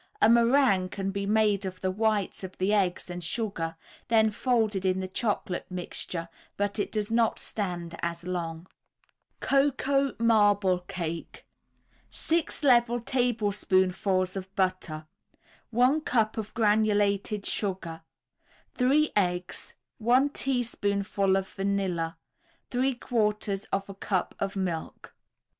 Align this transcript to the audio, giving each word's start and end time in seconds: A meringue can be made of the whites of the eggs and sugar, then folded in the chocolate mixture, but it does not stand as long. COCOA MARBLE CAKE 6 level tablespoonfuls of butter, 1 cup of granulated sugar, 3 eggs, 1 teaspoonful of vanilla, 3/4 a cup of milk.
A 0.19 0.27
meringue 0.27 0.89
can 0.89 1.11
be 1.11 1.27
made 1.27 1.63
of 1.63 1.79
the 1.81 1.91
whites 1.91 2.43
of 2.43 2.57
the 2.57 2.73
eggs 2.73 3.07
and 3.07 3.23
sugar, 3.23 3.75
then 4.07 4.31
folded 4.31 4.83
in 4.83 4.99
the 4.99 5.07
chocolate 5.07 5.67
mixture, 5.69 6.27
but 6.57 6.79
it 6.79 6.91
does 6.91 7.11
not 7.11 7.37
stand 7.37 7.95
as 8.01 8.23
long. 8.23 8.65
COCOA 9.41 10.15
MARBLE 10.17 10.79
CAKE 10.87 11.45
6 12.09 12.63
level 12.63 12.99
tablespoonfuls 12.99 14.35
of 14.35 14.55
butter, 14.55 15.05
1 15.69 16.01
cup 16.01 16.35
of 16.35 16.51
granulated 16.55 17.45
sugar, 17.45 18.01
3 18.73 19.11
eggs, 19.15 19.75
1 19.99 20.29
teaspoonful 20.29 21.35
of 21.37 21.47
vanilla, 21.47 22.17
3/4 22.71 23.67
a 23.71 23.93
cup 23.93 24.33
of 24.39 24.55
milk. 24.55 25.13